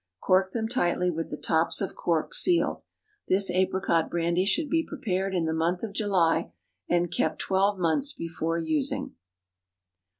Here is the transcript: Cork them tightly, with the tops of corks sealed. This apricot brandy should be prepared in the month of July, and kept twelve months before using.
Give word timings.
Cork 0.19 0.49
them 0.51 0.67
tightly, 0.67 1.11
with 1.11 1.29
the 1.29 1.37
tops 1.37 1.79
of 1.79 1.93
corks 1.93 2.39
sealed. 2.41 2.81
This 3.27 3.51
apricot 3.51 4.09
brandy 4.09 4.45
should 4.45 4.67
be 4.67 4.83
prepared 4.83 5.35
in 5.35 5.45
the 5.45 5.53
month 5.53 5.83
of 5.83 5.93
July, 5.93 6.51
and 6.89 7.13
kept 7.13 7.37
twelve 7.37 7.77
months 7.77 8.11
before 8.11 8.57
using. 8.57 9.13